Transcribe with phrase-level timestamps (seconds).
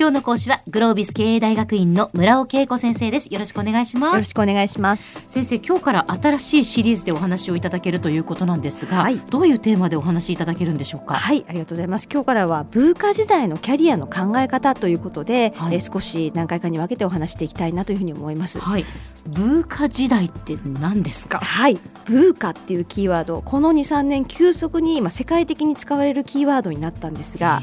[0.00, 3.26] 今日の講師はグロービス経営大学院の村尾恵子先生です。
[3.34, 4.12] よろしくお願いします。
[4.12, 5.24] よろしくお願いします。
[5.26, 11.16] 先生今日から新しいシリーズでお話をいただけるということなんですが、はい、どういうテーマでお話しいただけるんでしょうか？
[11.16, 12.08] はいありがとうございます。
[12.08, 18.60] 今日からは文化時代のキャリアの考え方ということで、はい、え少し何回かに分けてお話していきたいなというふうに思います。
[18.60, 18.84] はい。
[19.26, 21.40] 文化時代って何ですか？
[21.40, 21.78] はい。
[22.04, 27.60] 文化っていうキーワードこの23年急速に今世界的に使われるキーワードになったんですが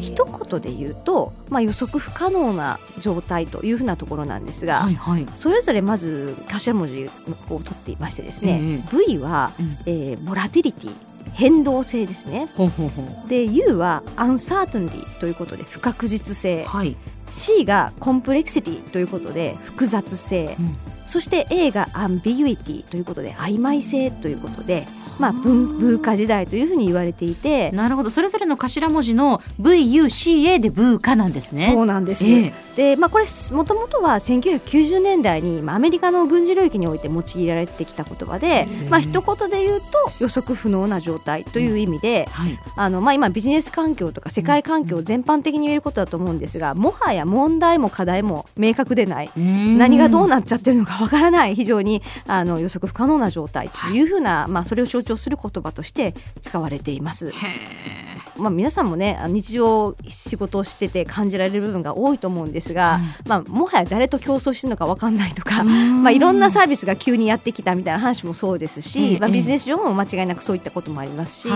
[0.00, 7.10] 一言で言うと、まあ、予測不可能な状態というふうなところなんですが、はいはい、それぞれまず頭文字
[7.50, 10.94] を取っていましてですね、えー、V は、うん、えー、ボラティリティ
[11.32, 12.48] 変動性ですね。
[12.56, 13.28] ほうほうほう。
[13.28, 16.96] で U はアンサートンディということで不確実性、はい、
[17.30, 20.76] C がコンプレクシティということで複雑性、うん、
[21.06, 24.86] そして A がアンビギュイティということで曖昧性ということで
[25.18, 27.70] まあ、文文化時代というふうに言われていて。
[27.72, 28.10] なるほど。
[28.10, 31.70] それぞれの頭文字の VUCA で文化なんですね。
[31.72, 39.86] そうなんです、えー、で、まあ、これもともとは1990年代に、まあ、アメリカの軍事領域において用いられてきた言葉で、まあ一言で言うと
[40.20, 49.30] 予測不能な状態という意味で、うんはい、あのまあ、今ビジネス環境とか世界環境全般的に言えることだと思うんですがもはや問題も課題も明確でない。
[49.36, 57.32] 何がどうなっちゃってるのかわからない非常にあの予測不可能な状態というふうな、はい、まあ、それを象象徴する言葉として使われています。
[58.40, 71.48] まあ、皆さんもね日常仕事をしてて感じられる部分が多いと思うんですが、うん、まあ、もはや誰と競争してるのか分かんないとか、まあ、いろんなサービスが急にやってきたみたいな話もそうですし、まあ、ビジネス上も間違いなくそういったこともありますし、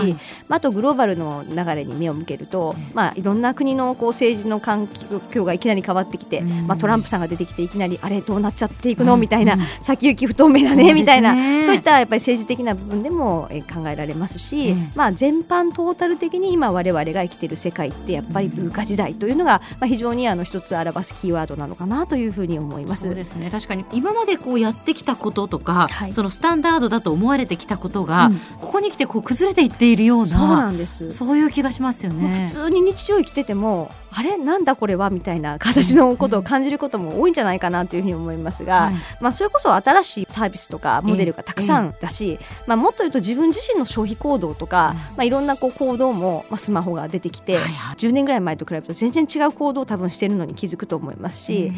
[0.47, 4.87] まあ、あとグローバルの流れに目を向けると、まあ、いろんな国のこう政治の環
[5.31, 11.33] 境がいきなり変わってきて、まあ、トランプさんが出てきていきなりあれどうなっちゃっていくのみたいな先行き不透明だねみたいな
[11.65, 23.03] そういったやっぱり政治的な部分でも考えられますし、まあ、全般トータル的に今我々が生きている世界ってやっぱり文化時代というのが、まあ、非常にあの一つ表すキーワードなのかなというふうに思います。
[23.03, 23.49] そうですね。
[23.49, 31.11] 確かに今までこうやってきたこととか、はい、そのスタンダードだと思われてきたことが、うん、ここに来てこう崩れていっているようなそうなんです。
[31.11, 32.43] そういう気がしますよね。
[32.43, 41.93] 普通に日常生きててもあれなんだこれはみたいな形のことを感じることも多いんじゃないかなというふうに思いますが、まあ、それこそ新しいサービスとかモデルがたくさん。
[41.99, 47.59] だし、まあ、もっと言うと自分自身の消費行動とか、まあ、いろんなこう行動も、まあ、スマホが出てきて、
[47.97, 51.71] 10年ぐらい前と比べると全然違う行動を多分してるのに気づくと思いますし。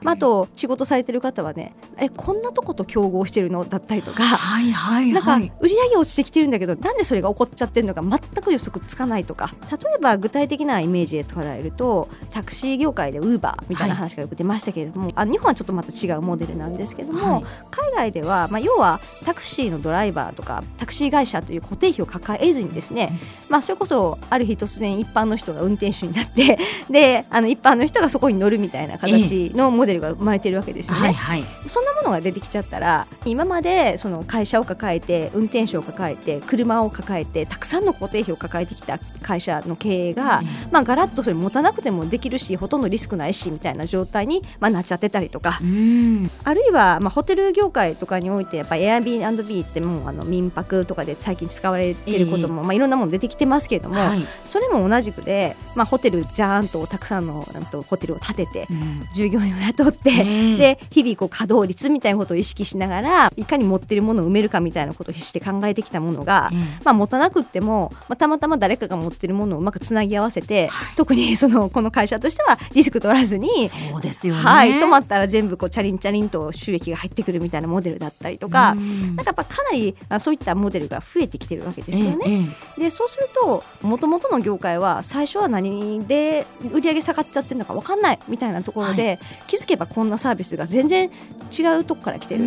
[0.00, 3.64] まあ、あと仕事されてる方はねえこんなとこと競合してるの？
[3.64, 9.50] だったりとか、はいはい、なんか売り上げ落ちてきてるんだけどなんでそれが起こっちゃってるのか全く予測つかないとか。
[9.70, 26.58] 例えば具体的なイメージで捉えるとタクシー業界でウーバーみたいな話がよく出ましたけれども、はい、あ日本はちょっとまた違うモデルなんですけども、はい、海外では、まあ、要はタクシーのドライバーとかタクシー会社という固定費を抱えずにですね、まあ、それこそある日突然一般の人が運転手になって
[26.90, 82.48] であの一般の人がそこに乗るみたいな形のモデルが生まれているわけですよね、はいはい、そんなものが出てきちゃったら今までその会社を抱えて運転手を抱えて車を抱えてたくさんの固定費を抱えてきた会社の経営が、うん、まあ、ガラッとそれ持たなくてもできるしほとんどリスクないしみたいな状態に、まあ、なっちゃってたりとか、うん、あるいは、まあ、ホテル業界とかにおいてやっぱ Airbnb ってもうあの民泊とかで最近使われてることも、えー、まあ、いろんなもの出てきてますけれども、はい、それも同じくで、まあ、ホテルじゃーんとたくさんのとホテルを建てて、うん、従業員を雇って、えー、で日々こう稼働率みたいなことを意識しながらいかに持ってるものを埋めるかみたいなことを必死で考えてきたものが、うん、まあ、持たなくっても、まあ、たまたま誰かが持ってるものをうまくつなぎ合わせて、はい、特にそのこの会社としてはリスク取らずにそうですよ、ね、はい、止まったら全部こうチャリンチャリンと収益が入ってくるみたいなモデルだったりとか、うん、なんかやっぱかなりそういったモデルが増えてきてるわけですよね。
[82.78, 91.10] ええ、でそうするともともとの業界は最初は何で売り上げ下がっちゃってるのか分かんないみたいなところで、はい、気づけばこんなサービスが全然
[91.56, 92.44] 違うとこから来てる。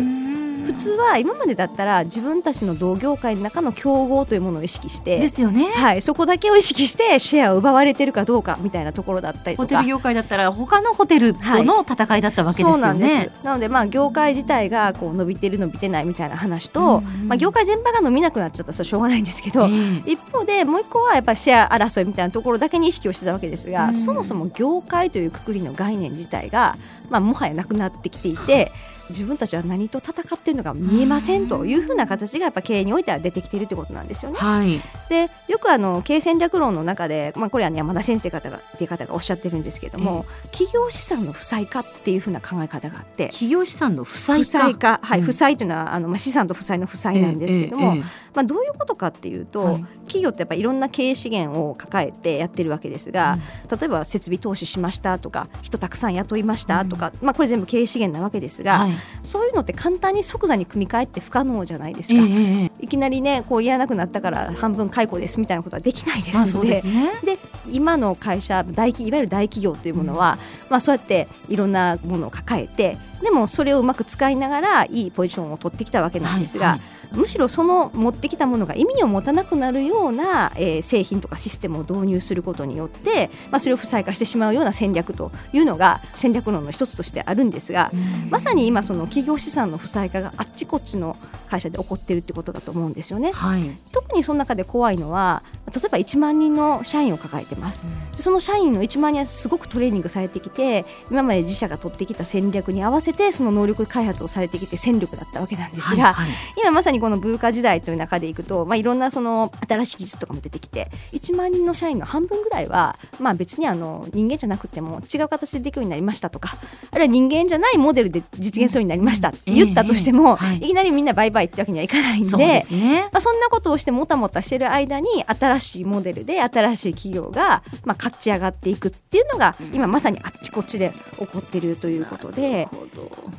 [0.62, 13.16] 普通は今までだったら自分たちの同業界の中の競合というものを意識してですよね、はい、そこだけを意識してシェアを奪われてるかどうかみたいなところだったりホテル業界だったら他のホテルとの戦いだったわけですよね。
[13.16, 26.76] はい、なのでまあ業界自体がこう伸びてる伸びてないみたいな話と、まあ、業界全般が伸びなくなっちゃったらそれしょうがないんですけど、えー、一方でもう一個はやっぱりシェア争いみたいなところだけに意識をしてたわけですが、そもそも業界というくくりの概念自体が、
[27.10, 28.72] まあ、もはやなくなってきていて。
[29.10, 34.38] 自分たちは何と戦っているのか見えませんというふうな形がやっぱ経営においては出てきているということなんですよね。
[34.38, 44.44] はい、でよくあの経営戦略論の中で、まあ、これは、ね、山田先生方がっていう方がおっしゃってるんですけれども、企業資産の負債化っていうふうな考え方があって企業資産の負債
[44.74, 47.96] 化はい、うん、負債というのはあの、まあ、資産と負債の負債なんですけれども、
[48.34, 53.38] まあ、どういうことかっていうと、はい、企業ってやっぱりいろんな経営資源を抱えてやってるわけですが、
[53.70, 58.91] うん、例えば設備投資しましたとか人たくさん雇いましたとか、うん、まあ、これ全部経営資源なわけですが、はい、
[59.22, 66.82] そういうのって簡単に即座に組み替えって不可能じゃないですか、えー、いきなりねこうやらなくなったから半分解雇ですみたいなことはできないですので。
[66.84, 67.38] まあで、ね、
[67.70, 87.90] 今の会社大いわゆる大企業というものは、うん、まあ、そうやっていろんなものを抱えてでもそれをうまく使いながらいいポジションを取ってきたわけなんですが、はいはい、むしろその持ってきたものが意味を持たなくなるような、えー、製品とかシステムを導入することによって、まあ、それを負債化してしまうような戦略というのが戦略論の一つとしてあるんですが、
[88.30, 91.16] まさに今その企業資産の負債化があっちこっちの
[91.48, 93.32] 会社で起こっているってことだと思うんですよね。
[93.32, 97.86] はい、特にその中で怖いのは例えば1万人の社員を抱えてます。
[98.16, 116.56] その社員の1万人はすごくトレーニングされてきて今まで自社が取ってきた戦略に合わせてその能力開発をされてきて戦力だったわけなんですが、はいはい、今まさにこの文化時代という中でいくと、まあ、いろんなその新しい技術とかも出てきて1万人の社員の半分ぐらいは、まあ、別にあの人間じゃなくても違う形でできるようになりましたとか
[116.92, 132.68] あるいは人間じゃないモデルで実現するようになりましたって言ったとしても、い、いきなりみんなバイバイってわけにはいかないんでそね、まあ、そんなことをしてもたもたしてる間に新しいモデルで新しい企業が、まあ、勝ち上がっていくっていうのが今まさにあっちこっちで起こってるということで、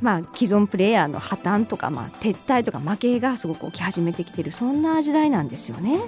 [0.02, 6.00] まあ、既存プレイヤーの破綻とか、まあ、撤退とか負けがすごく起き始めてきてるそんな時代なんですよね。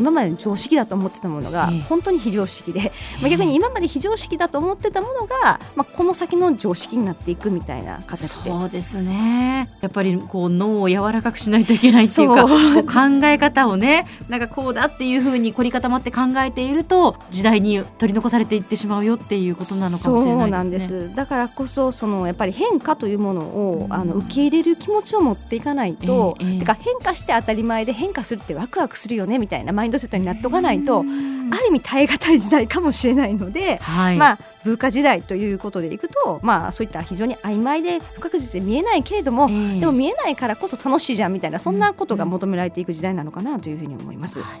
[0.00, 8.50] 今までの常識だと思ってたものが本当に非常識で、まあ、逆に今まで非常識だと思ってたものが、まあ、この先の常識になっていくみたいな形で。
[8.50, 9.68] そうですね。
[9.82, 20.88] やっぱりこう脳を柔らかくしないといけないっていうか考え方をねなんかこうだっていうふうに凝り固まって考えていると時代に取り残されていってしまうよっていうことなのかもしれないですね。
[20.88, 21.14] そうなんです。
[21.14, 44.40] だからこそそのやっぱり変化というものを、うん、あの受け入れる気持ちを持っていかないと、えーえー、てか変化して当たり前で変化するってワクワクするよねみたいなマインドセットになっとかないと、ある意味耐え難い時代かもしれないので、はい、まあ文化時代ということでいくと、まあ、そういった非常に曖昧で不確実で見えないけれども、えー、でも見えないからこそ楽しいじゃんみたいなそんなことが求められていく時代なのかなというふうに思います。
[44.40, 44.60] はい。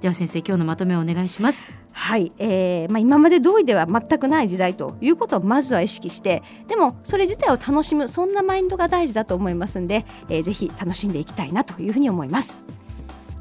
[0.00, 1.66] では先生今日のまとめをお願いします。
[1.92, 12.58] はい、えーまあ、今まで通りでは全くない時代ということをまずは意識してでもそれ自体を楽しむそんなマインドが大事だと思いますんで、えー、ぜひ楽しんでいきたいなというふうに思います。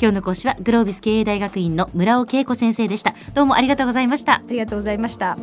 [0.01, 3.13] 今日の講師はグロービス経営大学院の村尾恵子先生でした。
[3.33, 4.35] どうもありがとうございました。
[4.35, 5.37] ありがとうございました。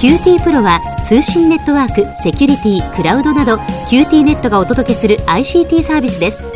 [0.00, 3.56] QT プロは通信ネットワーク、セキュリティ、クラウドなど
[3.88, 6.55] QT ネットがお届けする ICT サービスです